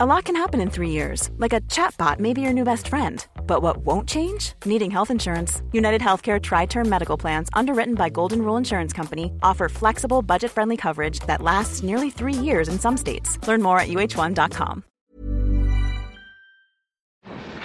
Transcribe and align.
A 0.00 0.06
lot 0.06 0.26
can 0.26 0.36
happen 0.36 0.60
in 0.60 0.70
three 0.70 0.90
years, 0.90 1.28
like 1.38 1.52
a 1.52 1.60
chatbot 1.62 2.20
may 2.20 2.32
be 2.32 2.40
your 2.40 2.52
new 2.52 2.62
best 2.62 2.86
friend. 2.86 3.26
But 3.48 3.62
what 3.62 3.78
won't 3.78 4.08
change? 4.08 4.52
Needing 4.64 4.92
health 4.92 5.10
insurance. 5.10 5.60
United 5.72 6.00
Healthcare 6.00 6.40
Tri 6.40 6.66
Term 6.66 6.88
Medical 6.88 7.16
Plans, 7.16 7.48
underwritten 7.52 7.96
by 7.96 8.08
Golden 8.08 8.42
Rule 8.42 8.56
Insurance 8.56 8.92
Company, 8.92 9.32
offer 9.42 9.68
flexible, 9.68 10.22
budget 10.22 10.52
friendly 10.52 10.76
coverage 10.76 11.18
that 11.26 11.42
lasts 11.42 11.82
nearly 11.82 12.10
three 12.10 12.32
years 12.32 12.68
in 12.68 12.78
some 12.78 12.96
states. 12.96 13.44
Learn 13.48 13.60
more 13.60 13.80
at 13.80 13.88
uh1.com. 13.88 14.84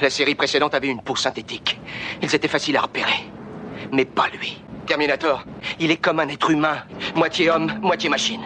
La 0.02 0.10
série 0.10 0.34
précédente 0.34 0.74
avait 0.74 0.90
une 0.90 1.02
peau 1.02 1.16
synthétique. 1.16 1.80
Ils 2.24 2.34
étaient 2.34 2.48
faciles 2.48 2.78
à 2.78 2.82
repérer. 2.82 3.30
Mais 3.92 4.06
pas 4.06 4.30
lui. 4.30 4.58
Terminator, 4.88 5.44
il 5.80 5.92
est 5.92 5.98
comme 6.02 6.20
un 6.20 6.30
être 6.30 6.50
humain, 6.50 6.78
moitié 7.16 7.52
homme, 7.52 7.72
moitié 7.84 8.10
machine. 8.10 8.42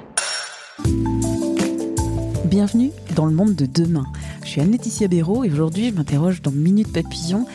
Bienvenue 2.44 2.92
dans 3.18 3.26
le 3.26 3.34
monde 3.34 3.56
de 3.56 3.66
demain. 3.66 4.06
Je 4.44 4.50
suis 4.50 4.62
Anne-Laetitia 4.62 5.08
Béraud 5.08 5.44
et 5.44 5.52
aujourd'hui 5.52 5.90
je 5.90 5.94
m'interroge 5.96 6.44
dans 6.44 6.52
Minute 6.52 6.94
Papillon 6.94 7.48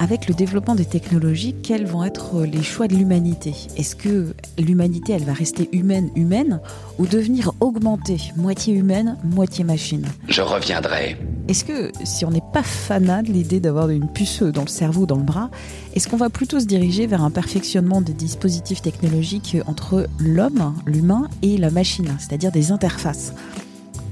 avec 0.00 0.26
le 0.26 0.34
développement 0.34 0.74
des 0.74 0.84
technologies, 0.84 1.54
quels 1.62 1.86
vont 1.86 2.02
être 2.02 2.42
les 2.42 2.64
choix 2.64 2.88
de 2.88 2.96
l'humanité? 2.96 3.54
Est-ce 3.76 3.94
que 3.94 4.34
l'humanité, 4.58 5.12
elle 5.12 5.22
va 5.22 5.32
rester 5.32 5.68
humaine, 5.70 6.10
humaine, 6.16 6.60
ou 6.98 7.06
devenir 7.06 7.52
augmentée, 7.60 8.18
moitié 8.36 8.74
humaine, 8.74 9.16
moitié 9.22 9.62
machine. 9.62 10.04
Je 10.28 10.42
reviendrai. 10.42 11.16
Est-ce 11.46 11.64
que 11.64 11.92
si 12.02 12.24
on 12.24 12.30
n'est 12.30 12.42
pas 12.52 12.64
fanat 12.64 13.22
de 13.22 13.30
l'idée 13.30 13.60
d'avoir 13.60 13.90
une 13.90 14.08
puce 14.08 14.42
dans 14.42 14.62
le 14.62 14.68
cerveau, 14.68 15.06
dans 15.06 15.16
le 15.16 15.22
bras, 15.22 15.48
est-ce 15.94 16.08
qu'on 16.08 16.16
va 16.16 16.28
plutôt 16.28 16.58
se 16.58 16.66
diriger 16.66 17.06
vers 17.06 17.22
un 17.22 17.30
perfectionnement 17.30 18.00
des 18.00 18.14
dispositifs 18.14 18.82
technologiques 18.82 19.58
entre 19.66 20.08
l'homme, 20.18 20.74
l'humain, 20.86 21.28
et 21.42 21.56
la 21.56 21.70
machine, 21.70 22.16
c'est-à-dire 22.18 22.50
des 22.50 22.72
interfaces? 22.72 23.32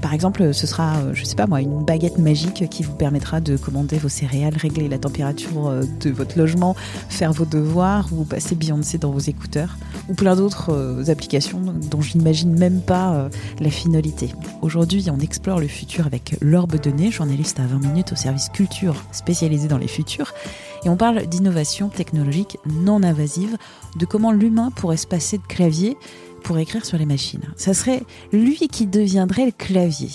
Par 0.02 0.12
exemple, 0.12 0.52
ce 0.52 0.66
sera, 0.66 0.96
euh, 0.96 1.14
je 1.14 1.24
sais 1.24 1.36
pas 1.36 1.46
moi, 1.46 1.60
une 1.60 1.84
baguette 1.84 2.18
magique 2.18 2.68
qui 2.68 2.82
vous 2.82 2.92
permettra 2.92 3.40
de 3.40 3.56
commander 3.56 3.96
vos 3.98 4.08
céréales, 4.08 4.56
régler 4.56 4.88
la 4.88 4.98
température 4.98 5.68
euh, 5.68 5.84
de 6.00 6.10
votre 6.10 6.36
logement, 6.36 6.74
faire 7.08 7.32
vos 7.32 7.44
devoirs 7.44 8.08
ou 8.12 8.24
passer 8.24 8.56
Beyoncé 8.56 8.98
dans 8.98 9.12
vos 9.12 9.20
écouteurs 9.20 9.76
ou 10.08 10.14
plein 10.14 10.34
d'autres 10.34 10.72
euh, 10.72 11.04
applications 11.08 11.60
dont 11.90 12.00
je 12.00 12.18
n'imagine 12.18 12.58
même 12.58 12.80
pas 12.80 13.28
la 13.60 13.70
finalité. 13.70 14.30
Aujourd'hui, 14.60 15.06
on 15.10 15.20
explore 15.20 15.60
le 15.60 15.68
futur 15.68 16.06
avec 16.06 16.36
L'Orbe 16.40 16.80
de 16.80 16.90
Nez, 16.90 17.12
journaliste 17.12 17.60
à 17.60 17.66
20 17.66 17.78
minutes 17.78 18.12
au 18.12 18.16
service 18.16 18.48
culture 18.48 18.96
spécialisé 19.12 19.68
dans 19.68 19.78
les 19.78 19.88
futurs. 19.88 20.34
Et 20.84 20.88
on 20.88 20.96
parle 20.96 21.26
d'innovation 21.26 21.88
technologique 21.88 22.58
non 22.66 23.04
invasive, 23.04 23.56
de 23.96 24.04
comment 24.04 24.32
l'humain 24.32 24.70
pourrait 24.74 24.96
se 24.96 25.06
passer 25.06 25.38
de 25.38 25.46
clavier 25.46 25.96
pour 26.42 26.58
écrire 26.58 26.84
sur 26.84 26.98
les 26.98 27.06
machines. 27.06 27.44
Ça 27.56 27.74
serait 27.74 28.02
lui 28.32 28.56
qui 28.68 28.86
deviendrait 28.86 29.46
le 29.46 29.52
clavier. 29.52 30.10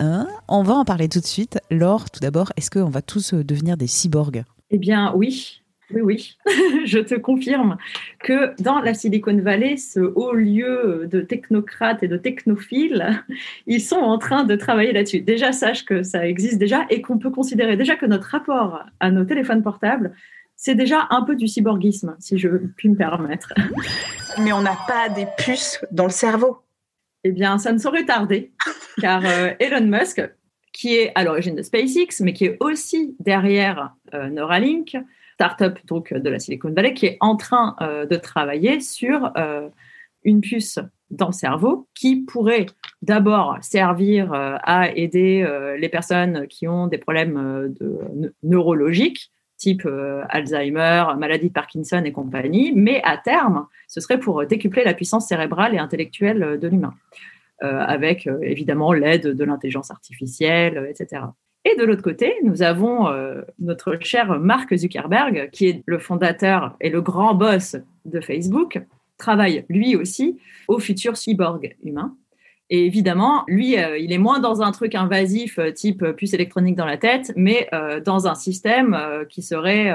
Hein? 0.00 0.26
On 0.48 0.62
va 0.62 0.74
en 0.74 0.84
parler 0.84 1.08
tout 1.08 1.20
de 1.20 1.26
suite. 1.26 1.58
Laure, 1.70 2.10
tout 2.10 2.20
d'abord, 2.20 2.52
est-ce 2.56 2.70
qu'on 2.70 2.90
va 2.90 3.02
tous 3.02 3.34
euh, 3.34 3.44
devenir 3.44 3.76
des 3.76 3.86
cyborgs? 3.86 4.44
Eh 4.70 4.78
bien, 4.78 5.12
oui. 5.14 5.62
Oui, 5.94 6.00
oui, 6.00 6.36
je 6.84 6.98
te 6.98 7.14
confirme 7.14 7.76
que 8.18 8.60
dans 8.60 8.80
la 8.80 8.92
Silicon 8.92 9.38
Valley, 9.38 9.76
ce 9.76 10.00
haut 10.00 10.32
lieu 10.32 11.06
de 11.08 11.20
technocrates 11.20 12.02
et 12.02 12.08
de 12.08 12.16
technophiles, 12.16 13.22
ils 13.68 13.80
sont 13.80 13.96
en 13.96 14.18
train 14.18 14.42
de 14.42 14.56
travailler 14.56 14.92
là-dessus. 14.92 15.20
Déjà, 15.20 15.52
sache 15.52 15.84
que 15.84 16.02
ça 16.02 16.26
existe 16.26 16.58
déjà 16.58 16.86
et 16.90 17.02
qu'on 17.02 17.18
peut 17.18 17.30
considérer 17.30 17.76
déjà 17.76 17.94
que 17.94 18.06
notre 18.06 18.26
rapport 18.26 18.84
à 18.98 19.12
nos 19.12 19.24
téléphones 19.24 19.62
portables 19.62 20.12
c'est 20.56 20.74
déjà 20.74 21.06
un 21.10 21.22
peu 21.22 21.36
du 21.36 21.46
cyborgisme, 21.46 22.16
si 22.18 22.38
je 22.38 22.48
puis 22.48 22.88
me 22.88 22.96
permettre. 22.96 23.52
Mais 24.42 24.52
on 24.52 24.62
n'a 24.62 24.76
pas 24.88 25.08
des 25.08 25.26
puces 25.38 25.84
dans 25.92 26.04
le 26.04 26.10
cerveau. 26.10 26.62
Eh 27.24 27.32
bien, 27.32 27.58
ça 27.58 27.72
ne 27.72 27.78
saurait 27.78 28.04
tarder, 28.04 28.52
car 29.00 29.22
euh, 29.24 29.52
Elon 29.60 29.86
Musk, 29.86 30.22
qui 30.72 30.94
est 30.94 31.12
à 31.14 31.24
l'origine 31.24 31.54
de 31.54 31.62
SpaceX, 31.62 32.20
mais 32.20 32.32
qui 32.32 32.44
est 32.44 32.56
aussi 32.60 33.16
derrière 33.18 33.94
euh, 34.14 34.28
Neuralink, 34.28 34.96
startup 35.34 35.78
donc 35.86 36.12
de 36.12 36.30
la 36.30 36.38
Silicon 36.38 36.72
Valley, 36.72 36.94
qui 36.94 37.06
est 37.06 37.16
en 37.20 37.36
train 37.36 37.76
euh, 37.80 38.06
de 38.06 38.16
travailler 38.16 38.80
sur 38.80 39.32
une 40.24 40.40
puce 40.40 40.78
dans 41.10 41.28
le 41.28 41.32
cerveau 41.32 41.88
qui 41.94 42.22
pourrait 42.22 42.66
d'abord 43.02 43.58
servir 43.60 44.32
à 44.32 44.90
aider 44.94 45.46
les 45.78 45.88
personnes 45.88 46.46
qui 46.48 46.66
ont 46.66 46.88
des 46.88 46.98
problèmes 46.98 47.74
de, 47.78 48.34
neurologiques, 48.42 49.30
type 49.66 49.84
euh, 49.84 50.22
Alzheimer, 50.28 51.06
maladie 51.18 51.48
de 51.48 51.52
Parkinson 51.52 52.00
et 52.04 52.12
compagnie, 52.12 52.72
mais 52.72 53.00
à 53.02 53.16
terme, 53.16 53.66
ce 53.88 54.00
serait 54.00 54.20
pour 54.20 54.46
décupler 54.46 54.84
la 54.84 54.94
puissance 54.94 55.26
cérébrale 55.26 55.74
et 55.74 55.78
intellectuelle 55.78 56.42
euh, 56.44 56.56
de 56.56 56.68
l'humain, 56.68 56.94
euh, 57.64 57.80
avec 57.80 58.28
évidemment 58.42 58.92
l'aide 58.92 59.26
de 59.26 59.44
l'intelligence 59.44 59.90
artificielle, 59.90 60.86
etc. 60.88 61.22
Et 61.64 61.74
de 61.74 61.82
l'autre 61.84 62.02
côté, 62.02 62.32
nous 62.44 62.62
avons 62.62 63.08
notre 63.58 63.98
cher 64.00 64.38
Mark 64.38 64.72
Zuckerberg, 64.72 65.50
qui 65.50 65.66
est 65.66 65.82
le 65.84 65.98
fondateur 65.98 66.76
et 66.80 66.90
le 66.90 67.00
grand 67.00 67.34
boss 67.34 67.74
de 68.04 68.20
Facebook, 68.20 68.80
travaille 69.18 69.64
lui 69.68 69.96
aussi 69.96 70.38
au 70.68 70.78
futur 70.78 71.16
cyborg 71.16 71.74
humain. 71.82 72.16
Et 72.68 72.84
évidemment, 72.84 73.44
lui, 73.46 73.78
euh, 73.78 73.96
il 73.96 74.12
est 74.12 74.18
moins 74.18 74.40
dans 74.40 74.60
un 74.60 74.72
truc 74.72 74.94
invasif 74.94 75.58
euh, 75.58 75.70
type 75.70 76.02
euh, 76.02 76.12
puce 76.12 76.34
électronique 76.34 76.74
dans 76.74 76.86
la 76.86 76.96
tête, 76.96 77.32
mais 77.36 77.68
dans 78.04 78.26
un 78.26 78.34
système 78.34 78.96
qui 79.28 79.42
serait 79.42 79.92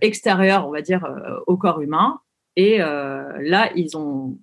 extérieur, 0.00 0.66
on 0.66 0.70
va 0.70 0.82
dire, 0.82 1.06
au 1.46 1.56
corps 1.56 1.80
humain. 1.80 2.20
Et 2.56 2.78
là, 2.78 3.70
ils 3.74 3.96
ont 3.96 4.38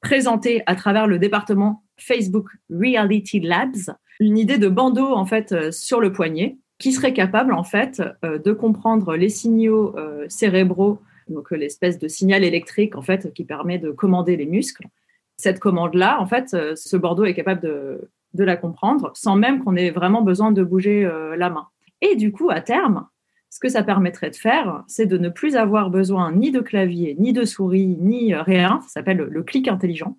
présenté 0.00 0.62
à 0.66 0.74
travers 0.74 1.06
le 1.06 1.18
département 1.18 1.82
Facebook 1.98 2.48
Reality 2.70 3.40
Labs 3.40 3.94
une 4.20 4.38
idée 4.38 4.58
de 4.58 4.68
bandeau 4.68 5.12
en 5.12 5.26
fait 5.26 5.72
sur 5.72 6.00
le 6.00 6.12
poignet 6.12 6.58
qui 6.78 6.92
serait 6.92 7.12
capable 7.12 7.52
en 7.52 7.64
fait 7.64 8.02
de 8.22 8.52
comprendre 8.52 9.16
les 9.16 9.28
signaux 9.28 9.94
cérébraux, 10.28 11.00
donc 11.28 11.50
l'espèce 11.50 11.98
de 11.98 12.08
signal 12.08 12.44
électrique 12.44 12.96
en 12.96 13.02
fait 13.02 13.32
qui 13.34 13.44
permet 13.44 13.78
de 13.78 13.90
commander 13.90 14.36
les 14.36 14.46
muscles 14.46 14.86
cette 15.40 15.58
commande-là, 15.58 16.20
en 16.20 16.26
fait, 16.26 16.54
euh, 16.54 16.74
ce 16.76 16.96
Bordeaux 16.96 17.24
est 17.24 17.34
capable 17.34 17.62
de, 17.62 18.10
la 18.34 18.56
comprendre 18.56 19.10
sans 19.14 19.36
même 19.36 19.62
qu'on 19.64 19.74
ait 19.74 19.90
vraiment 19.90 20.22
besoin 20.22 20.52
de 20.52 20.62
bouger 20.62 21.04
euh, 21.04 21.36
la 21.36 21.50
main. 21.50 21.66
Et 22.00 22.14
du 22.14 22.30
coup, 22.30 22.50
à 22.50 22.60
terme, 22.60 23.06
ce 23.48 23.58
que 23.58 23.68
ça 23.68 23.82
permettrait 23.82 24.30
de 24.30 24.36
faire, 24.36 24.84
c'est 24.86 25.06
de 25.06 25.18
ne 25.18 25.28
plus 25.28 25.56
avoir 25.56 25.90
besoin 25.90 26.32
ni 26.32 26.50
de 26.50 26.60
clavier, 26.60 27.16
ni 27.18 27.32
de 27.32 27.44
souris, 27.44 27.96
ni 28.00 28.34
euh, 28.34 28.42
rien. 28.42 28.80
Ça 28.82 29.00
s'appelle 29.00 29.18
le 29.18 29.42
clic 29.42 29.66
intelligent. 29.66 30.16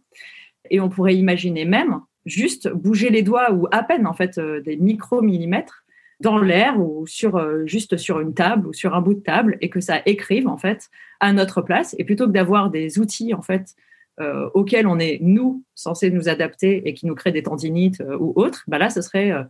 Et 0.69 0.79
on 0.79 0.89
pourrait 0.89 1.15
imaginer 1.15 1.65
même 1.65 2.01
juste 2.25 2.69
bouger 2.71 3.09
les 3.09 3.21
doigts 3.21 3.51
ou 3.51 3.67
à 3.71 3.81
peine 3.83 4.05
en 4.05 4.13
fait 4.13 4.39
des 4.39 4.77
micromillimètres 4.77 5.83
dans 6.19 6.37
l'air 6.37 6.79
ou 6.79 7.07
sur 7.07 7.65
juste 7.65 7.97
sur 7.97 8.19
une 8.19 8.35
table 8.35 8.67
ou 8.67 8.73
sur 8.73 8.93
un 8.93 9.01
bout 9.01 9.15
de 9.15 9.21
table 9.21 9.57
et 9.59 9.71
que 9.71 9.79
ça 9.79 10.03
écrive 10.05 10.47
en 10.47 10.57
fait 10.57 10.91
à 11.19 11.33
notre 11.33 11.63
place 11.63 11.95
et 11.97 12.03
plutôt 12.03 12.27
que 12.27 12.31
d'avoir 12.31 12.69
des 12.69 12.99
outils 12.99 13.33
en 13.33 13.41
fait 13.41 13.75
euh, 14.21 14.49
auxquels 14.53 14.87
on 14.87 14.99
est, 14.99 15.19
nous, 15.21 15.63
censés 15.75 16.11
nous 16.11 16.29
adapter 16.29 16.87
et 16.87 16.93
qui 16.93 17.05
nous 17.05 17.15
créent 17.15 17.31
des 17.31 17.43
tendinites 17.43 18.01
euh, 18.01 18.17
ou 18.19 18.33
autres, 18.35 18.63
bah 18.67 18.77
là, 18.77 18.89
ce 18.89 19.01
serait 19.01 19.31
euh, 19.31 19.43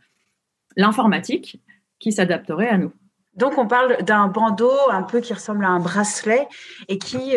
l'informatique 0.78 1.62
qui 2.00 2.12
s'adapterait 2.12 2.70
à 2.70 2.78
nous. 2.78 2.92
Donc, 3.36 3.58
on 3.58 3.68
parle 3.68 4.04
d'un 4.04 4.28
bandeau 4.28 4.72
un 4.90 5.04
peu 5.04 5.20
qui 5.22 5.34
ressemble 5.34 5.64
à 5.66 5.70
un 5.70 5.80
bracelet 5.80 6.48
et 6.90 6.98
qui 6.98 7.36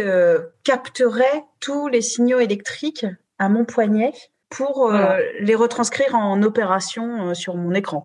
capterait 0.65 1.45
tous 1.61 1.87
les 1.87 2.01
signaux 2.01 2.41
électriques 2.41 3.07
à 3.39 3.49
mon 3.49 3.65
poignet 3.65 4.13
pour 4.49 4.93
les 5.39 5.55
retranscrire 5.55 6.17
en 6.17 6.43
opération 6.43 7.33
sur 7.35 7.55
mon 7.55 7.75
écran. 7.75 8.05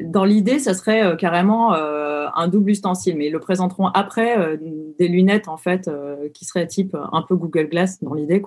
Dans 0.00 0.24
l'idée, 0.24 0.58
ça 0.58 0.74
serait 0.74 1.16
carrément 1.16 1.74
un 1.74 2.48
double 2.48 2.70
ustensile, 2.70 3.16
mais 3.16 3.26
ils 3.26 3.32
le 3.32 3.40
présenteront 3.40 3.88
après 3.88 4.58
des 4.98 5.08
lunettes 5.08 5.48
en 5.48 5.56
fait 5.56 5.90
qui 6.32 6.44
seraient 6.44 6.66
type 6.66 6.96
un 7.12 7.22
peu 7.22 7.36
Google 7.36 7.68
Glass 7.68 8.02
dans 8.02 8.14
l'idée, 8.14 8.42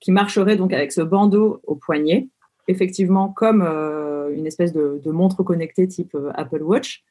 qui 0.00 0.12
marcherait 0.12 0.56
donc 0.56 0.72
avec 0.72 0.92
ce 0.92 1.02
bandeau 1.02 1.60
au 1.64 1.76
poignet, 1.76 2.28
effectivement 2.68 3.28
comme 3.28 3.62
euh, 3.62 4.34
une 4.34 4.46
espèce 4.46 4.72
de, 4.72 5.10
montre 5.10 5.42
connectée 5.42 5.86
type 5.86 6.14
euh, 6.14 6.30
Apple 6.34 6.62
Watch. 6.62 7.04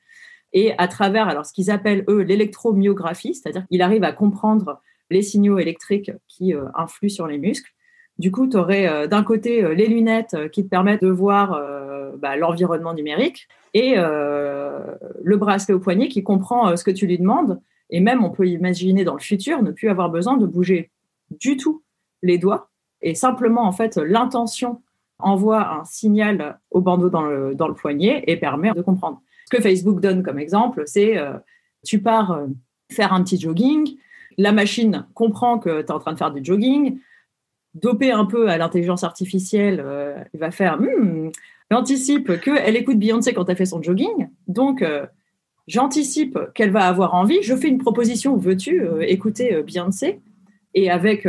Et 0.52 0.74
à 0.80 0.88
travers 0.88 1.28
alors 1.28 1.46
ce 1.46 1.54
qu'ils 1.54 1.70
appellent 1.70 2.04
eux 2.10 2.22
l'électromyographie, 2.22 3.36
c'est-à-dire 3.36 3.68
qu'il 3.68 3.84
arrive 3.84 4.04
à 4.04 4.12
comprendre 4.12 4.82
les 5.12 5.22
signaux 5.22 5.60
électriques 5.60 6.12
qui 6.28 6.56
euh, 6.56 6.66
influent 6.76 7.10
sur 7.10 7.28
les 7.28 7.38
muscles. 7.38 7.72
Du 8.20 8.32
coup, 8.32 8.48
tu 8.48 8.58
aurais 8.58 9.08
d'un 9.08 9.24
côté 9.24 9.74
les 9.74 9.88
lunettes 9.88 10.36
qui 10.52 10.64
te 10.64 10.70
permettent 10.70 11.02
de 11.02 11.10
voir 11.10 11.60
bah, 12.18 12.36
l'environnement 12.36 12.94
numérique 12.94 13.48
et 13.74 13.96
le 13.96 15.38
bracelet 15.38 15.74
au 15.74 15.80
poignet 15.80 16.10
qui 16.10 16.22
comprend 16.22 16.76
ce 16.76 16.84
que 16.84 16.92
tu 16.92 17.08
lui 17.08 17.18
demandes. 17.18 17.62
Et 17.90 18.02
même, 18.02 18.24
on 18.24 18.30
peut 18.30 18.46
imaginer 18.46 19.06
dans 19.06 19.14
le 19.14 19.22
futur 19.22 19.64
ne 19.64 19.72
plus 19.72 19.90
avoir 19.90 20.10
besoin 20.10 20.36
de 20.36 20.46
bouger 20.46 20.92
du 21.32 21.56
tout 21.56 21.82
les 22.22 22.38
doigts 22.38 22.70
et 23.02 23.16
simplement, 23.16 23.64
en 23.64 23.72
fait, 23.72 23.98
l'intention 23.98 24.82
envoie 25.20 25.80
un 25.80 25.86
signal 25.86 26.60
au 26.72 26.82
bandeau 26.82 27.10
dans 27.10 27.24
le, 27.24 27.56
dans 27.56 27.68
le 27.68 27.74
poignet 27.74 28.24
et 28.28 28.38
permet 28.38 28.72
de 28.72 28.82
comprendre. 28.82 29.22
Ce 29.46 29.56
que 29.56 29.62
Facebook 29.62 30.00
donne 30.00 30.24
comme 30.24 30.40
exemple, 30.40 30.84
c'est 30.86 31.18
euh, 31.18 31.34
tu 31.86 32.02
pars 32.02 32.32
euh, 32.32 32.48
faire 32.92 33.14
un 33.14 33.24
petit 33.24 33.40
jogging, 33.40 33.98
la 34.38 34.52
machine 34.52 35.06
comprend 35.14 35.60
que 35.60 35.82
tu 35.82 35.88
es 35.88 35.92
en 35.92 36.00
train 36.00 36.14
de 36.14 36.18
faire 36.18 36.32
du 36.32 36.44
jogging, 36.44 37.00
dopé 37.82 38.12
un 38.12 38.26
peu 38.26 38.50
à 38.50 38.58
l'intelligence 38.58 39.04
artificielle, 39.04 39.82
euh, 39.84 40.16
il 40.34 40.40
va 40.40 40.52
faire 40.52 40.80
hmm, 40.80 41.30
j'anticipe 41.72 42.40
qu'elle 42.42 42.76
écoute 42.76 42.98
Beyoncé 42.98 43.34
quand 43.34 43.50
elle 43.50 43.56
fait 43.56 43.66
son 43.66 43.82
jogging. 43.82 44.30
Donc, 44.48 44.82
euh, 44.82 45.06
j'anticipe 45.68 46.38
qu'elle 46.54 46.72
va 46.72 46.88
avoir 46.88 47.14
envie. 47.14 47.42
Je 47.42 47.56
fais 47.56 47.68
une 47.68 47.78
proposition, 47.78 48.36
veux-tu 48.38 48.82
euh, 48.82 49.02
écouter 49.02 49.64
Beyoncé? 49.64 50.22
Et 50.76 50.92
avec 50.92 51.28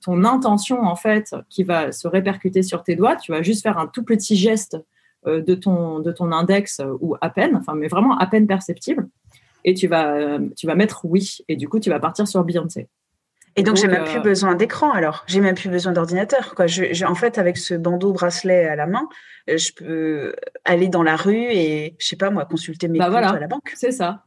ton 0.00 0.24
intention, 0.24 0.82
en 0.82 0.96
fait, 0.96 1.36
qui 1.48 1.62
va 1.62 1.92
se 1.92 2.08
répercuter 2.08 2.64
sur 2.64 2.82
tes 2.82 2.96
doigts, 2.96 3.14
tu 3.14 3.30
vas 3.30 3.40
juste 3.40 3.62
faire 3.62 3.78
un 3.78 3.86
tout 3.86 4.02
petit 4.02 4.34
geste 4.34 4.76
de, 5.24 5.54
ton, 5.54 6.00
de 6.00 6.10
ton 6.10 6.32
index 6.32 6.82
ou 7.00 7.14
à 7.20 7.30
peine, 7.30 7.54
enfin, 7.54 7.74
mais 7.76 7.86
vraiment 7.86 8.18
à 8.18 8.26
peine 8.26 8.48
perceptible. 8.48 9.08
Et 9.64 9.74
tu 9.74 9.86
vas, 9.86 10.40
tu 10.56 10.66
vas 10.66 10.74
mettre 10.74 11.04
oui. 11.04 11.38
Et 11.46 11.54
du 11.54 11.68
coup, 11.68 11.78
tu 11.78 11.88
vas 11.88 12.00
partir 12.00 12.26
sur 12.26 12.42
Beyoncé. 12.42 12.88
Et 13.56 13.62
donc, 13.62 13.76
j'ai 13.76 13.88
même 13.88 14.04
plus 14.04 14.20
besoin 14.20 14.54
d'écran 14.54 14.92
alors. 14.92 15.24
J'ai 15.26 15.40
même 15.40 15.54
plus 15.54 15.68
besoin 15.68 15.92
d'ordinateur. 15.92 16.54
Quoi. 16.54 16.66
Je, 16.66 17.04
en 17.04 17.14
fait, 17.14 17.38
avec 17.38 17.56
ce 17.56 17.74
bandeau 17.74 18.12
bracelet 18.12 18.66
à 18.66 18.76
la 18.76 18.86
main, 18.86 19.08
euh, 19.48 19.58
je 19.58 19.72
peux 19.72 20.34
aller 20.64 20.88
dans 20.88 21.02
la 21.02 21.16
rue 21.16 21.46
et, 21.50 21.96
je 21.98 22.06
sais 22.06 22.16
pas 22.16 22.30
moi, 22.30 22.44
consulter 22.44 22.88
mes 22.88 22.98
bah 22.98 23.06
comptes 23.06 23.12
voilà, 23.12 23.30
à 23.30 23.40
la 23.40 23.48
banque. 23.48 23.72
C'est 23.74 23.92
ça. 23.92 24.24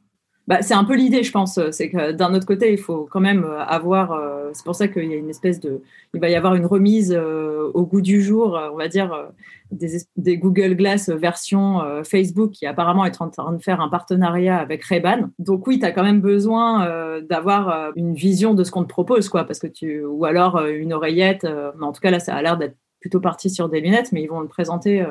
Bah, 0.47 0.61
c'est 0.61 0.73
un 0.73 0.83
peu 0.83 0.95
l'idée, 0.95 1.23
je 1.23 1.31
pense. 1.31 1.57
C'est 1.71 1.89
que 1.89 2.11
d'un 2.11 2.33
autre 2.33 2.45
côté, 2.45 2.73
il 2.73 2.77
faut 2.77 3.07
quand 3.09 3.21
même 3.21 3.45
avoir. 3.45 4.11
Euh, 4.11 4.49
c'est 4.53 4.65
pour 4.65 4.75
ça 4.75 4.89
qu'il 4.89 5.05
y 5.05 5.13
a 5.13 5.15
une 5.15 5.29
espèce 5.29 5.59
de. 5.61 5.81
Il 6.13 6.19
va 6.19 6.29
y 6.29 6.35
avoir 6.35 6.55
une 6.55 6.65
remise 6.65 7.13
euh, 7.17 7.71
au 7.73 7.85
goût 7.85 8.01
du 8.01 8.21
jour, 8.21 8.59
on 8.73 8.75
va 8.75 8.89
dire, 8.89 9.29
des, 9.71 10.37
Google 10.37 10.75
Glass 10.75 11.09
version 11.09 11.81
Facebook 12.03 12.51
qui 12.51 12.65
apparemment 12.65 13.05
est 13.05 13.21
en 13.21 13.29
train 13.29 13.53
de 13.53 13.63
faire 13.63 13.79
un 13.79 13.87
partenariat 13.87 14.57
avec 14.57 14.83
Ray-Ban. 14.83 15.29
Donc 15.39 15.65
oui, 15.65 15.79
tu 15.79 15.85
as 15.85 15.91
quand 15.91 16.03
même 16.03 16.21
besoin 16.21 17.21
d'avoir 17.21 17.93
une 17.95 18.13
vision 18.13 18.53
de 18.53 18.63
ce 18.65 18.71
qu'on 18.71 18.83
te 18.83 18.89
propose, 18.89 19.29
quoi, 19.29 19.45
parce 19.45 19.59
que 19.59 19.67
tu. 19.67 20.03
Ou 20.03 20.25
alors 20.25 20.59
une 20.65 20.91
oreillette. 20.93 21.45
mais 21.45 21.85
en 21.85 21.93
tout 21.93 22.01
cas, 22.01 22.11
là, 22.11 22.19
ça 22.19 22.35
a 22.35 22.41
l'air 22.41 22.57
d'être 22.57 22.75
plutôt 22.99 23.21
parti 23.21 23.49
sur 23.49 23.69
des 23.69 23.79
lunettes, 23.79 24.11
mais 24.11 24.21
ils 24.21 24.27
vont 24.27 24.41
le 24.41 24.47
présenter 24.47 25.05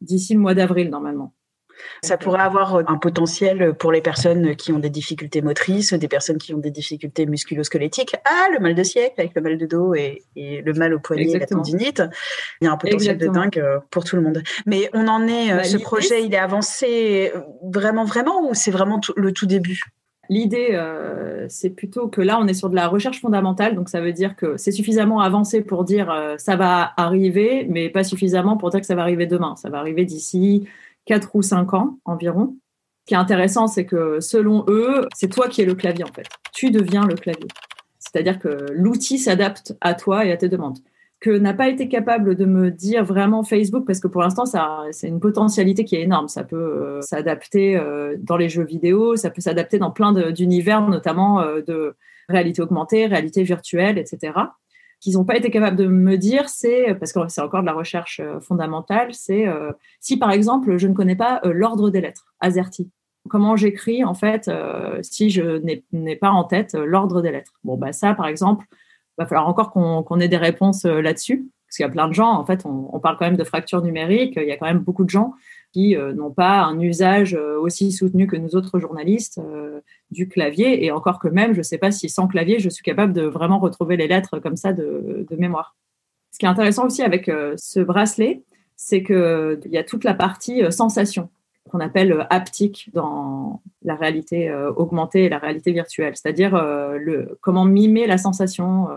d'ici 0.00 0.34
le 0.34 0.40
mois 0.40 0.54
d'avril, 0.54 0.90
normalement. 0.90 1.32
Ça 2.02 2.16
pourrait 2.16 2.40
avoir 2.40 2.76
euh, 2.76 2.82
un 2.86 2.96
potentiel 2.96 3.74
pour 3.74 3.92
les 3.92 4.00
personnes 4.00 4.56
qui 4.56 4.72
ont 4.72 4.78
des 4.78 4.90
difficultés 4.90 5.42
motrices, 5.42 5.92
des 5.92 6.08
personnes 6.08 6.38
qui 6.38 6.54
ont 6.54 6.58
des 6.58 6.70
difficultés 6.70 7.26
musculosquelettiques. 7.26 8.16
Ah, 8.24 8.48
le 8.52 8.60
mal 8.60 8.74
de 8.74 8.82
siècle 8.82 9.14
avec 9.18 9.34
le 9.34 9.42
mal 9.42 9.58
de 9.58 9.66
dos 9.66 9.94
et, 9.94 10.22
le 10.36 10.72
mal 10.74 10.94
au 10.94 10.98
poignet 10.98 11.30
et 11.30 11.38
la 11.38 11.46
tendinite. 11.46 12.02
Il 12.60 12.64
y 12.64 12.68
a 12.68 12.72
un 12.72 12.76
potentiel 12.76 13.18
de 13.18 13.28
dingue 13.28 13.58
euh, 13.58 13.78
pour 13.90 14.04
tout 14.04 14.16
le 14.16 14.22
monde. 14.22 14.42
Mais 14.66 14.88
on 14.92 15.08
en 15.08 15.26
est, 15.26 15.52
euh, 15.52 15.56
bah, 15.56 15.64
ce 15.64 15.76
projet, 15.76 16.24
il 16.24 16.34
est 16.34 16.38
avancé 16.38 17.32
vraiment, 17.62 18.04
vraiment 18.04 18.48
ou 18.48 18.54
c'est 18.54 18.70
vraiment 18.70 19.00
le 19.16 19.32
tout 19.32 19.46
début? 19.46 19.82
L'idée, 20.30 20.78
c'est 21.48 21.70
plutôt 21.70 22.08
que 22.08 22.20
là, 22.20 22.38
on 22.38 22.46
est 22.46 22.52
sur 22.52 22.68
de 22.68 22.74
la 22.74 22.86
recherche 22.86 23.18
fondamentale, 23.18 23.74
donc 23.74 23.88
ça 23.88 24.02
veut 24.02 24.12
dire 24.12 24.36
que 24.36 24.58
c'est 24.58 24.72
suffisamment 24.72 25.20
avancé 25.20 25.62
pour 25.62 25.84
dire 25.84 26.34
ça 26.36 26.54
va 26.54 26.92
arriver, 26.98 27.66
mais 27.70 27.88
pas 27.88 28.04
suffisamment 28.04 28.58
pour 28.58 28.68
dire 28.68 28.80
que 28.80 28.86
ça 28.86 28.94
va 28.94 29.00
arriver 29.00 29.24
demain. 29.24 29.56
Ça 29.56 29.70
va 29.70 29.78
arriver 29.78 30.04
d'ici 30.04 30.68
4 31.08 31.30
ou 31.34 31.42
5 31.42 31.72
ans 31.74 31.98
environ. 32.04 32.56
Ce 33.00 33.06
qui 33.06 33.14
est 33.14 33.18
intéressant, 33.18 33.66
c'est 33.66 33.86
que 33.86 34.20
selon 34.20 34.64
eux, 34.68 35.08
c'est 35.14 35.28
toi 35.28 35.48
qui 35.48 35.62
es 35.62 35.64
le 35.64 35.74
clavier 35.74 36.04
en 36.04 36.12
fait. 36.12 36.26
Tu 36.52 36.70
deviens 36.70 37.06
le 37.06 37.14
clavier. 37.14 37.48
C'est-à-dire 37.98 38.38
que 38.38 38.66
l'outil 38.72 39.18
s'adapte 39.18 39.74
à 39.80 39.94
toi 39.94 40.26
et 40.26 40.32
à 40.32 40.36
tes 40.36 40.50
demandes. 40.50 40.78
Que 41.20 41.30
n'a 41.30 41.54
pas 41.54 41.68
été 41.68 41.88
capable 41.88 42.36
de 42.36 42.44
me 42.44 42.70
dire 42.70 43.04
vraiment 43.04 43.42
Facebook, 43.42 43.86
parce 43.86 43.98
que 43.98 44.06
pour 44.06 44.20
l'instant, 44.20 44.44
c'est 44.92 45.08
une 45.08 45.18
potentialité 45.18 45.84
qui 45.84 45.96
est 45.96 46.02
énorme. 46.02 46.28
Ça 46.28 46.44
peut 46.44 46.56
euh, 46.56 47.00
s'adapter 47.00 47.76
euh, 47.76 48.14
dans 48.20 48.36
les 48.36 48.48
jeux 48.48 48.64
vidéo, 48.64 49.16
ça 49.16 49.30
peut 49.30 49.40
s'adapter 49.40 49.78
dans 49.78 49.90
plein 49.90 50.12
d'univers, 50.30 50.86
notamment 50.86 51.40
euh, 51.40 51.62
de 51.66 51.96
réalité 52.28 52.62
augmentée, 52.62 53.06
réalité 53.06 53.42
virtuelle, 53.42 53.98
etc 53.98 54.32
qu'ils 55.00 55.14
n'ont 55.14 55.24
pas 55.24 55.36
été 55.36 55.50
capables 55.50 55.76
de 55.76 55.86
me 55.86 56.16
dire, 56.16 56.48
c'est 56.48 56.94
parce 56.98 57.12
que 57.12 57.20
c'est 57.28 57.40
encore 57.40 57.60
de 57.60 57.66
la 57.66 57.72
recherche 57.72 58.20
euh, 58.20 58.40
fondamentale, 58.40 59.12
c'est 59.12 59.46
euh, 59.46 59.72
si 60.00 60.16
par 60.16 60.30
exemple 60.30 60.76
je 60.76 60.86
ne 60.86 60.94
connais 60.94 61.16
pas 61.16 61.40
euh, 61.44 61.52
l'ordre 61.52 61.90
des 61.90 62.00
lettres, 62.00 62.34
AZERTY. 62.40 62.90
Comment 63.28 63.56
j'écris 63.56 64.04
en 64.04 64.14
fait 64.14 64.50
si 65.02 65.28
je 65.28 65.60
n'ai 65.92 66.16
pas 66.16 66.30
en 66.30 66.44
tête 66.44 66.72
l'ordre 66.72 67.20
des 67.20 67.30
lettres? 67.30 67.52
Bon 67.62 67.76
bah 67.76 67.92
ça 67.92 68.14
par 68.14 68.26
exemple, 68.26 68.64
va 69.18 69.26
falloir 69.26 69.48
encore 69.48 69.70
qu'on 69.70 70.20
ait 70.20 70.28
des 70.28 70.38
réponses 70.38 70.84
là-dessus 70.84 71.46
parce 71.66 71.76
qu'il 71.76 71.84
y 71.84 71.88
a 71.88 71.92
plein 71.92 72.08
de 72.08 72.14
gens. 72.14 72.30
En 72.30 72.46
fait, 72.46 72.64
on, 72.64 72.88
on, 72.90 73.00
parle 73.00 73.18
quand 73.18 73.26
même 73.26 73.36
de 73.36 73.44
fracture 73.44 73.82
numérique. 73.82 74.34
Il 74.36 74.48
y 74.48 74.52
a 74.52 74.56
quand 74.56 74.64
même 74.64 74.78
beaucoup 74.78 75.04
de 75.04 75.10
gens 75.10 75.34
euh, 75.78 76.12
n'ont 76.12 76.30
pas 76.30 76.62
un 76.62 76.78
usage 76.80 77.34
euh, 77.34 77.58
aussi 77.58 77.92
soutenu 77.92 78.26
que 78.26 78.36
nous 78.36 78.56
autres 78.56 78.78
journalistes 78.78 79.38
euh, 79.38 79.80
du 80.10 80.28
clavier. 80.28 80.84
Et 80.84 80.90
encore 80.90 81.18
que 81.18 81.28
même, 81.28 81.52
je 81.52 81.58
ne 81.58 81.62
sais 81.62 81.78
pas 81.78 81.90
si 81.90 82.08
sans 82.08 82.26
clavier, 82.26 82.58
je 82.58 82.68
suis 82.68 82.82
capable 82.82 83.12
de 83.12 83.22
vraiment 83.22 83.58
retrouver 83.58 83.96
les 83.96 84.08
lettres 84.08 84.38
comme 84.38 84.56
ça 84.56 84.72
de, 84.72 85.26
mémoire. 85.38 85.76
Ce 86.32 86.38
qui 86.38 86.46
est 86.46 86.48
intéressant 86.48 86.86
aussi 86.86 87.02
avec 87.02 87.26
ce 87.26 87.80
bracelet, 87.80 88.42
c'est 88.76 89.02
qu'il 89.02 89.70
y 89.70 89.78
a 89.78 89.84
toute 89.84 90.04
la 90.04 90.14
partie 90.14 90.62
sensation 90.70 91.30
qu'on 91.70 91.80
appelle 91.80 92.26
haptique 92.30 92.90
dans 92.92 93.60
la 93.82 93.94
réalité 93.94 94.52
augmentée 94.76 95.24
et 95.24 95.28
la 95.28 95.38
réalité 95.38 95.72
virtuelle, 95.72 96.14
c'est-à-dire 96.16 96.52
le, 96.52 97.38
comment 97.40 97.64
mimer 97.64 98.06
la 98.06 98.18
sensation, 98.18 98.88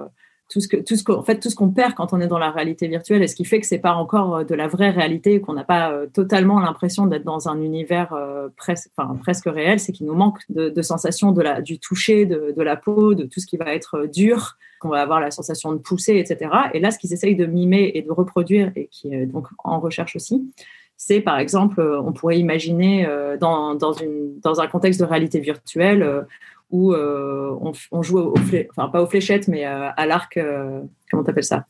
tout 0.52 0.60
ce 0.60 0.68
que 0.68 0.78
tout 0.78 0.98
ce 0.98 1.10
en 1.12 1.24
fait 1.24 1.40
tout 1.40 1.50
ce 1.50 1.56
qu'on 1.56 1.70
perd 1.70 1.94
quand 1.94 2.12
on 2.14 2.20
est 2.20 2.28
dans 2.28 2.38
la 2.38 2.52
réalité 2.52 2.88
virtuelle 2.88 3.24
et 3.24 3.28
ce 3.28 3.36
qui 3.36 3.46
fait 3.46 3.62
que 3.62 3.66
c'est 3.66 3.80
pas 3.80 3.94
encore 3.94 4.36
euh, 4.36 4.44
de 4.44 4.54
la 4.54 4.68
vraie 4.68 4.90
réalité 4.90 5.40
qu'on 5.40 5.54
n'a 5.54 5.64
pas 5.64 5.92
euh, 5.92 6.08
totalement 6.08 6.60
l'impression 6.60 7.08
d'être 7.08 7.24
dans 7.24 7.48
un 7.48 7.62
univers 7.62 8.14
euh, 8.14 8.50
presque 8.58 8.90
enfin, 8.98 9.16
presque 9.16 9.46
réel 9.46 9.80
c'est 9.80 9.94
qu'il 9.94 10.06
nous 10.08 10.14
manque 10.14 10.40
de, 10.50 10.70
de 10.70 10.82
sensations 10.82 11.32
de 11.32 11.42
la 11.42 11.62
du 11.62 11.80
toucher 11.80 12.26
de, 12.26 12.54
de, 12.56 12.62
la 12.62 12.76
peau 12.76 13.16
de 13.16 13.24
tout 13.24 13.40
ce 13.40 13.48
qui 13.48 13.56
va 13.56 13.74
être 13.74 14.06
dur 14.12 14.58
qu'on 14.82 14.90
va 14.90 15.02
avoir 15.02 15.22
la 15.22 15.32
sensation 15.32 15.72
de 15.72 15.78
pousser 15.78 16.18
etc 16.18 16.52
et 16.74 16.82
là 16.82 16.92
ce 16.92 17.00
qu'ils 17.00 17.14
essayent 17.14 17.38
de 17.38 17.46
mimer 17.46 17.92
et 17.96 18.02
de 18.02 18.12
reproduire 18.12 18.72
et 18.76 18.88
qui 18.92 19.14
est 19.14 19.26
donc 19.26 19.48
en 19.64 19.80
recherche 19.80 20.18
aussi 20.18 20.52
c'est 20.98 21.22
par 21.22 21.40
exemple 21.40 21.82
on 21.82 22.12
pourrait 22.12 22.40
imaginer 22.40 23.08
dans, 23.40 23.74
dans, 23.74 23.94
une, 23.94 24.40
dans 24.42 24.60
un 24.60 24.68
contexte 24.68 25.00
de 25.00 25.06
réalité 25.06 25.40
virtuelle 25.40 26.26
où 26.72 26.94
euh, 26.94 27.56
on, 27.92 28.02
joue 28.02 28.20
au 28.20 28.34
enfin 28.72 28.90
pas 28.90 29.02
aux 29.02 29.08
fléchettes, 29.08 29.48
mais 29.48 29.66
euh, 29.66 29.90
à 29.96 30.06
l'arc. 30.06 30.38
Euh, 30.38 30.82
comment 31.10 31.24
t'appelles 31.24 31.44
ça? 31.44 31.66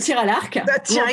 Tir 0.00 0.18
à 0.18 0.24
l'arc. 0.24 0.58
Tir 0.84 1.04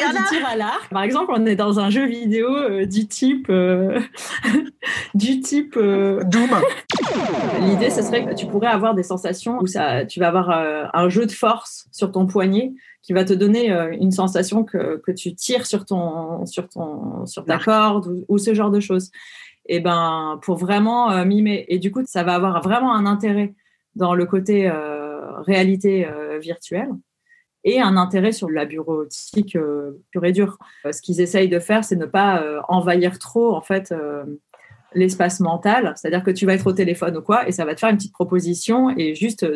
à 0.48 0.56
l'arc. 0.56 0.90
Par 0.90 1.04
exemple, 1.04 1.34
on 1.36 1.46
est 1.46 1.56
dans 1.56 1.80
un 1.80 1.90
jeu 1.90 2.06
vidéo 2.06 2.86
du 2.86 3.08
type 3.08 3.52
du 5.14 5.40
type 5.42 5.78
Doom. 5.78 6.50
L'idée, 7.62 7.90
ce 7.90 8.02
serait 8.02 8.26
que 8.26 8.34
tu 8.34 8.48
pourrais 8.48 8.68
avoir 8.68 8.96
des 8.96 9.04
sensations 9.04 9.58
où 9.60 9.68
ça, 9.68 10.06
tu 10.06 10.20
vas 10.22 10.30
avoir 10.30 10.50
un 10.94 11.10
jeu 11.10 11.26
de 11.26 11.32
force 11.32 11.88
sur 11.92 12.12
ton 12.12 12.26
poignet 12.26 12.72
qui 13.02 13.12
va 13.12 13.26
te 13.26 13.34
donner 13.34 13.70
une 14.00 14.12
sensation 14.12 14.64
que, 14.64 15.02
que 15.06 15.12
tu 15.12 15.36
tires 15.36 15.66
sur 15.66 15.86
ton 15.86 16.46
sur 16.46 16.70
ton 16.70 17.26
sur 17.26 17.44
ta 17.44 17.60
corde 17.60 18.24
ou 18.30 18.38
ce 18.38 18.54
genre 18.54 18.72
de 18.72 18.80
choses 18.80 19.12
et 19.66 19.80
ben 19.80 20.40
pour 20.42 20.58
vraiment 20.58 21.12
euh, 21.12 21.26
mimer. 21.26 21.66
Et 21.68 21.80
du 21.80 21.92
coup, 21.92 22.02
ça 22.06 22.24
va 22.24 22.36
avoir 22.36 22.62
vraiment 22.62 22.94
un 22.94 23.06
intérêt 23.06 23.54
dans 23.96 24.16
le 24.16 24.26
côté 24.26 24.70
euh, 24.70 25.40
réalité 25.42 26.08
euh, 26.08 26.40
virtuelle 26.40 26.90
et 27.64 27.80
un 27.80 27.96
intérêt 27.96 28.34
sur 28.34 28.50
la 28.50 28.66
bureautique 28.66 29.58
pure 30.12 30.26
et 30.26 30.34
dure. 30.34 30.58
ce 30.92 31.02
qu'ils 31.02 31.22
essayent 31.22 31.48
de 31.48 31.60
faire, 31.60 31.86
c'est 31.86 31.96
ne 31.96 32.06
pas 32.06 32.44
envahir 32.68 33.20
trop 33.20 33.56
en 33.56 33.62
fait 33.62 33.94
l'espace 34.94 35.40
mental. 35.40 35.94
C'est-à-dire 35.96 36.24
que 36.24 36.32
tu 36.32 36.46
vas 36.46 36.56
être 36.56 36.68
au 36.68 36.74
téléphone 36.74 37.16
ou 37.16 37.22
quoi, 37.22 37.48
et 37.48 37.54
ça 37.54 37.64
va 37.64 37.74
te 37.74 37.80
faire 37.80 37.90
une 37.90 37.96
petite 37.96 38.12
proposition 38.12 38.90
et 38.98 39.16
juste 39.16 39.48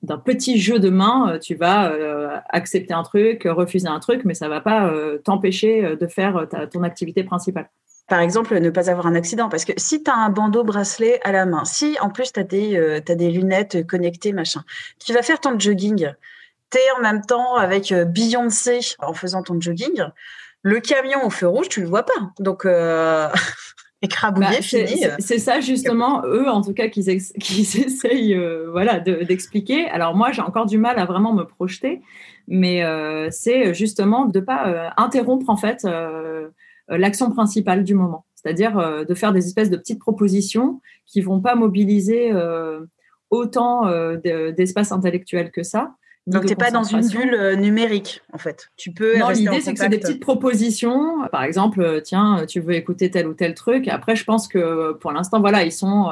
d'un 0.00 0.16
petit 0.16 0.58
jeu 0.58 0.78
de 0.78 0.88
main, 0.88 1.38
tu 1.42 1.56
vas 1.56 2.42
accepter 2.48 2.94
un 2.94 3.02
truc, 3.02 3.42
refuser 3.44 3.88
un 3.88 4.00
truc, 4.00 4.24
mais 4.24 4.32
ça 4.32 4.48
va 4.48 4.62
pas 4.62 4.90
t'empêcher 5.24 5.94
de 5.94 6.06
faire 6.06 6.48
ton 6.72 6.84
activité 6.84 7.22
principale 7.22 7.68
par 8.08 8.20
exemple, 8.20 8.58
ne 8.58 8.70
pas 8.70 8.90
avoir 8.90 9.06
un 9.06 9.14
accident. 9.14 9.48
Parce 9.48 9.64
que 9.64 9.72
si 9.76 10.02
tu 10.02 10.10
as 10.10 10.14
un 10.14 10.30
bandeau 10.30 10.64
bracelet 10.64 11.20
à 11.24 11.32
la 11.32 11.46
main, 11.46 11.64
si 11.64 11.96
en 12.00 12.10
plus 12.10 12.32
tu 12.32 12.40
as, 12.40 12.44
euh, 12.52 13.00
des 13.00 13.30
lunettes 13.30 13.86
connectées, 13.86 14.32
machin, 14.32 14.62
tu 15.04 15.12
vas 15.12 15.22
faire 15.22 15.40
ton 15.40 15.58
jogging, 15.58 16.12
tu 16.70 16.78
es 16.78 16.90
en 16.98 17.00
même 17.00 17.22
temps 17.22 17.56
avec 17.56 17.92
euh, 17.92 18.04
Beyoncé 18.04 18.80
en 18.98 19.14
faisant 19.14 19.42
ton 19.42 19.60
jogging, 19.60 20.04
le 20.62 20.80
camion 20.80 21.24
au 21.24 21.30
feu 21.30 21.46
rouge, 21.46 21.68
tu 21.68 21.80
le 21.80 21.86
vois 21.86 22.04
pas. 22.04 22.32
Donc, 22.38 22.64
euh, 22.64 23.28
écrabouillé, 24.02 24.48
bah, 24.48 24.62
fini. 24.62 25.04
C'est 25.18 25.38
ça 25.38 25.60
justement, 25.60 26.22
eux 26.26 26.48
en 26.48 26.60
tout 26.60 26.74
cas, 26.74 26.88
qu'ils 26.88 27.08
essayent 27.08 28.34
euh, 28.34 28.68
voilà, 28.70 29.00
d'expliquer. 29.00 29.88
Alors 29.90 30.14
moi, 30.14 30.32
j'ai 30.32 30.42
encore 30.42 30.66
du 30.66 30.78
mal 30.78 30.98
à 30.98 31.04
vraiment 31.04 31.32
me 31.32 31.44
projeter, 31.44 32.02
mais 32.48 32.82
c'est 33.30 33.74
justement 33.74 34.26
de 34.26 34.40
pas 34.40 34.92
interrompre 34.96 35.50
en 35.50 35.56
fait 35.56 35.84
euh, 35.84 36.48
l'action 36.88 37.30
principale 37.30 37.84
du 37.84 37.94
moment. 37.94 38.24
C'est-à-dire 38.34 38.78
euh, 38.78 39.04
de 39.04 39.14
faire 39.14 39.32
des 39.32 39.46
espèces 39.46 39.70
de 39.70 39.76
petites 39.76 39.98
propositions 39.98 40.80
qui 41.06 41.20
vont 41.20 41.40
pas 41.40 41.54
mobiliser 41.54 42.30
euh, 42.32 42.80
autant 43.30 43.90
d'espace 44.56 44.92
intellectuel 44.92 45.50
que 45.50 45.62
ça. 45.62 45.94
Donc, 46.28 46.42
tu 46.42 46.48
n'es 46.48 46.56
pas 46.56 46.70
dans 46.72 46.82
une 46.82 47.06
bulle 47.08 47.56
numérique, 47.56 48.20
en 48.32 48.38
fait. 48.38 48.70
Tu 48.76 48.92
peux. 48.92 49.16
Non, 49.18 49.30
l'idée, 49.30 49.60
c'est 49.60 49.72
que 49.74 49.78
c'est 49.78 49.88
des 49.88 49.98
petites 49.98 50.20
propositions. 50.20 51.26
Par 51.30 51.44
exemple, 51.44 52.00
tiens, 52.02 52.44
tu 52.48 52.60
veux 52.60 52.74
écouter 52.74 53.10
tel 53.10 53.28
ou 53.28 53.34
tel 53.34 53.54
truc. 53.54 53.88
Après, 53.88 54.16
je 54.16 54.24
pense 54.24 54.48
que 54.48 54.92
pour 54.94 55.12
l'instant, 55.12 55.40
voilà, 55.40 55.64
ils 55.64 55.72
sont, 55.72 56.10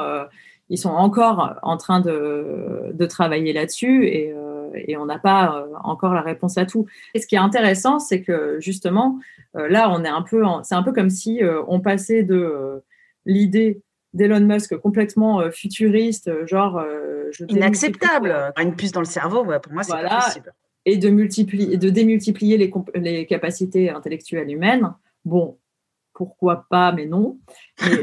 ils 0.69 0.77
sont 0.77 0.89
encore 0.89 1.55
en 1.63 1.77
train 1.77 1.99
de, 1.99 2.91
de 2.93 3.05
travailler 3.05 3.51
là-dessus. 3.53 4.07
Et, 4.07 4.33
et 4.75 4.97
on 4.97 5.05
n'a 5.05 5.19
pas 5.19 5.65
encore 5.83 6.13
la 6.13 6.21
réponse 6.21 6.57
à 6.57 6.65
tout. 6.65 6.85
Et 7.13 7.19
ce 7.19 7.27
qui 7.27 7.35
est 7.35 7.39
intéressant, 7.39 7.99
c'est 7.99 8.21
que 8.21 8.57
justement, 8.59 9.19
là, 9.53 9.89
on 9.91 10.03
est 10.03 10.09
un 10.09 10.21
peu, 10.21 10.43
c'est 10.63 10.75
un 10.75 10.83
peu 10.83 10.91
comme 10.91 11.09
si 11.09 11.41
on 11.67 11.79
passait 11.79 12.23
de 12.23 12.83
l'idée 13.25 13.81
d'Elon 14.13 14.41
Musk 14.41 14.77
complètement 14.77 15.49
futuriste, 15.51 16.45
genre 16.45 16.83
inacceptable. 17.49 18.53
Une 18.57 18.75
puce 18.75 18.91
dans 18.91 19.01
le 19.01 19.05
cerveau, 19.05 19.43
pour 19.43 19.73
moi, 19.73 19.83
c'est 19.83 19.93
pas 19.93 20.21
possible. 20.25 20.53
Et 20.85 20.97
de 20.97 21.09
multiplier, 21.09 21.77
de 21.77 21.89
démultiplier 21.89 22.57
les, 22.57 22.71
les 22.95 23.25
capacités 23.25 23.89
intellectuelles 23.89 24.51
humaines. 24.51 24.93
Bon, 25.25 25.57
pourquoi 26.15 26.65
pas, 26.69 26.91
mais 26.93 27.05
non. 27.05 27.37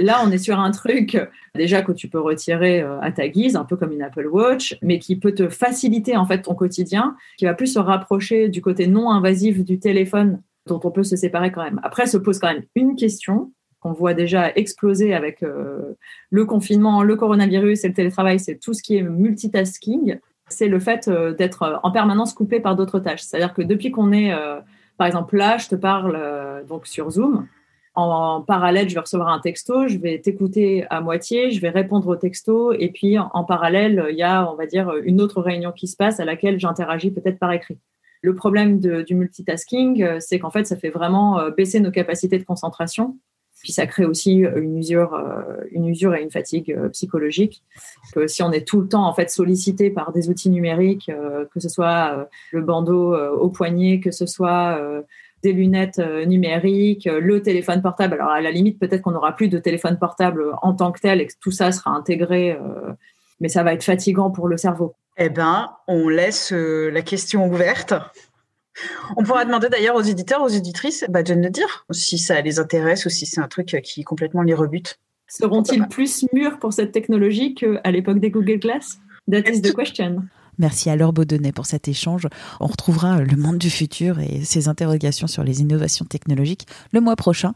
Là, 0.00 0.20
on 0.24 0.30
est 0.30 0.38
sur 0.38 0.60
un 0.60 0.70
truc 0.70 1.18
déjà 1.54 1.82
que 1.82 1.92
tu 1.92 2.08
peux 2.08 2.20
retirer 2.20 2.82
euh, 2.82 3.00
à 3.00 3.10
ta 3.10 3.26
guise, 3.26 3.56
un 3.56 3.64
peu 3.64 3.76
comme 3.76 3.92
une 3.92 4.02
Apple 4.02 4.26
Watch, 4.26 4.78
mais 4.82 4.98
qui 4.98 5.16
peut 5.16 5.34
te 5.34 5.48
faciliter 5.48 6.16
en 6.16 6.26
fait 6.26 6.42
ton 6.42 6.54
quotidien, 6.54 7.16
qui 7.38 7.46
va 7.46 7.54
plus 7.54 7.72
se 7.72 7.78
rapprocher 7.78 8.48
du 8.48 8.60
côté 8.60 8.86
non 8.86 9.10
invasif 9.10 9.64
du 9.64 9.78
téléphone 9.78 10.40
dont 10.66 10.80
on 10.84 10.90
peut 10.90 11.02
se 11.02 11.16
séparer 11.16 11.50
quand 11.50 11.64
même. 11.64 11.80
Après, 11.82 12.06
se 12.06 12.18
pose 12.18 12.38
quand 12.38 12.52
même 12.52 12.62
une 12.76 12.94
question 12.94 13.50
qu'on 13.80 13.92
voit 13.92 14.14
déjà 14.14 14.52
exploser 14.54 15.12
avec 15.12 15.42
euh, 15.42 15.96
le 16.30 16.44
confinement, 16.44 17.02
le 17.02 17.16
coronavirus 17.16 17.82
et 17.84 17.88
le 17.88 17.94
télétravail, 17.94 18.38
c'est 18.38 18.56
tout 18.56 18.74
ce 18.74 18.82
qui 18.82 18.96
est 18.96 19.02
multitasking. 19.02 20.20
C'est 20.48 20.68
le 20.68 20.78
fait 20.78 21.08
euh, 21.08 21.32
d'être 21.32 21.80
en 21.82 21.90
permanence 21.90 22.34
coupé 22.34 22.60
par 22.60 22.76
d'autres 22.76 23.00
tâches. 23.00 23.22
C'est-à-dire 23.22 23.54
que 23.54 23.62
depuis 23.62 23.90
qu'on 23.90 24.12
est, 24.12 24.32
par 24.98 25.06
exemple, 25.06 25.36
là, 25.36 25.56
je 25.56 25.68
te 25.68 25.74
parle 25.74 26.62
donc 26.68 26.86
sur 26.86 27.10
Zoom, 27.10 27.48
en 27.94 28.40
parallèle, 28.40 28.88
je 28.88 28.94
vais 28.94 29.00
recevoir 29.00 29.28
un 29.28 29.40
texto, 29.40 29.86
je 29.86 29.98
vais 29.98 30.18
t'écouter 30.18 30.86
à 30.88 31.00
moitié, 31.00 31.50
je 31.50 31.60
vais 31.60 31.70
répondre 31.70 32.08
au 32.08 32.16
texto, 32.16 32.72
et 32.72 32.90
puis 32.90 33.18
en 33.18 33.44
parallèle, 33.44 34.06
il 34.10 34.16
y 34.16 34.22
a, 34.22 34.50
on 34.50 34.56
va 34.56 34.66
dire, 34.66 34.94
une 35.04 35.20
autre 35.20 35.42
réunion 35.42 35.72
qui 35.72 35.88
se 35.88 35.96
passe 35.96 36.18
à 36.18 36.24
laquelle 36.24 36.58
j'interagis 36.58 37.10
peut-être 37.10 37.38
par 37.38 37.52
écrit. 37.52 37.78
Le 38.22 38.36
problème 38.36 38.78
du 38.78 39.14
multitasking, 39.16 40.02
euh, 40.02 40.16
c'est 40.20 40.38
qu'en 40.38 40.50
fait, 40.50 40.64
ça 40.64 40.76
fait 40.76 40.90
vraiment 40.90 41.40
euh, 41.40 41.50
baisser 41.50 41.80
nos 41.80 41.90
capacités 41.90 42.38
de 42.38 42.44
concentration. 42.44 43.18
Puis 43.60 43.72
ça 43.72 43.86
crée 43.86 44.04
aussi 44.04 44.38
une 44.38 44.78
usure, 44.78 45.14
euh, 45.14 45.64
une 45.70 45.86
usure 45.86 46.14
et 46.14 46.22
une 46.22 46.30
fatigue 46.30 46.76
psychologique. 46.90 47.62
Que 48.12 48.26
si 48.26 48.42
on 48.42 48.50
est 48.50 48.66
tout 48.66 48.80
le 48.80 48.88
temps 48.88 49.06
en 49.06 49.14
fait 49.14 49.30
sollicité 49.30 49.90
par 49.90 50.12
des 50.12 50.28
outils 50.28 50.50
numériques, 50.50 51.10
que 51.52 51.60
ce 51.60 51.68
soit 51.68 52.28
le 52.50 52.62
bandeau 52.62 53.14
au 53.14 53.50
poignet, 53.50 54.00
que 54.00 54.10
ce 54.10 54.26
soit 54.26 54.80
des 55.42 55.52
lunettes 55.52 55.98
euh, 55.98 56.24
numériques, 56.24 57.06
euh, 57.06 57.20
le 57.20 57.42
téléphone 57.42 57.82
portable. 57.82 58.14
Alors 58.14 58.30
à 58.30 58.40
la 58.40 58.50
limite, 58.50 58.78
peut-être 58.78 59.02
qu'on 59.02 59.10
n'aura 59.10 59.34
plus 59.34 59.48
de 59.48 59.58
téléphone 59.58 59.98
portable 59.98 60.52
en 60.62 60.74
tant 60.74 60.92
que 60.92 61.00
tel 61.00 61.20
et 61.20 61.26
que 61.26 61.34
tout 61.40 61.50
ça 61.50 61.72
sera 61.72 61.90
intégré, 61.90 62.52
euh, 62.52 62.92
mais 63.40 63.48
ça 63.48 63.62
va 63.62 63.74
être 63.74 63.82
fatigant 63.82 64.30
pour 64.30 64.48
le 64.48 64.56
cerveau. 64.56 64.94
Eh 65.18 65.28
ben, 65.28 65.70
on 65.88 66.08
laisse 66.08 66.52
la 66.52 67.02
question 67.02 67.46
ouverte. 67.46 67.92
On 69.16 69.24
pourra 69.24 69.44
demander 69.44 69.68
d'ailleurs 69.68 69.96
aux 69.96 70.02
éditeurs, 70.02 70.40
aux 70.42 70.48
éditrices, 70.48 71.04
bah, 71.10 71.22
de 71.22 71.34
nous 71.34 71.50
dire 71.50 71.84
si 71.90 72.16
ça 72.16 72.40
les 72.40 72.58
intéresse 72.58 73.04
ou 73.04 73.10
si 73.10 73.26
c'est 73.26 73.40
un 73.40 73.48
truc 73.48 73.76
qui 73.84 74.04
complètement 74.04 74.42
les 74.42 74.54
rebute. 74.54 74.98
Seront-ils 75.28 75.86
plus 75.88 76.24
mûrs 76.32 76.58
pour 76.58 76.72
cette 76.72 76.92
technologie 76.92 77.54
qu'à 77.54 77.90
l'époque 77.90 78.20
des 78.20 78.30
Google 78.30 78.58
Glass? 78.58 78.98
That 79.30 79.50
is 79.50 79.60
the 79.60 79.74
question. 79.74 80.24
Merci 80.62 80.90
à 80.90 80.96
Laure 80.96 81.12
Baudonnet 81.12 81.50
pour 81.50 81.66
cet 81.66 81.88
échange. 81.88 82.28
On 82.60 82.68
retrouvera 82.68 83.20
le 83.20 83.36
monde 83.36 83.58
du 83.58 83.68
futur 83.68 84.20
et 84.20 84.44
ses 84.44 84.68
interrogations 84.68 85.26
sur 85.26 85.42
les 85.42 85.60
innovations 85.60 86.04
technologiques 86.04 86.68
le 86.92 87.00
mois 87.00 87.16
prochain. 87.16 87.52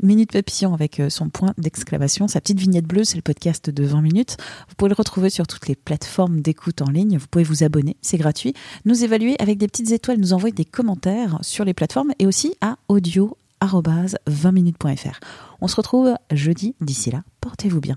Minute 0.00 0.30
Papillon 0.30 0.72
avec 0.72 1.00
euh, 1.00 1.10
son 1.10 1.28
point 1.28 1.54
d'exclamation, 1.58 2.28
sa 2.28 2.40
petite 2.40 2.60
vignette 2.60 2.84
bleue, 2.84 3.02
c'est 3.02 3.16
le 3.16 3.22
podcast 3.22 3.68
de 3.68 3.84
20 3.84 4.00
minutes. 4.00 4.36
Vous 4.68 4.76
pouvez 4.76 4.90
le 4.90 4.94
retrouver 4.94 5.28
sur 5.28 5.48
toutes 5.48 5.66
les 5.66 5.74
plateformes 5.74 6.40
d'écoute 6.40 6.82
en 6.82 6.90
ligne. 6.90 7.18
Vous 7.18 7.26
pouvez 7.28 7.42
vous 7.42 7.64
abonner, 7.64 7.96
c'est 8.00 8.18
gratuit. 8.18 8.54
Nous 8.84 9.02
évaluer 9.02 9.34
avec 9.40 9.58
des 9.58 9.66
petites 9.66 9.90
étoiles, 9.90 10.18
nous 10.18 10.32
envoyer 10.32 10.54
des 10.54 10.64
commentaires 10.64 11.40
sur 11.42 11.64
les 11.64 11.74
plateformes 11.74 12.12
et 12.20 12.28
aussi 12.28 12.54
à 12.60 12.76
audio 12.86 13.36
20minutes.fr. 13.60 15.18
On 15.60 15.66
se 15.66 15.74
retrouve 15.74 16.14
jeudi. 16.30 16.76
D'ici 16.80 17.10
là, 17.10 17.24
portez-vous 17.40 17.80
bien. 17.80 17.96